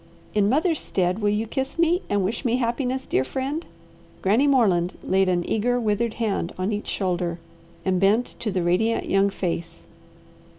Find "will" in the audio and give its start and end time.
1.19-1.29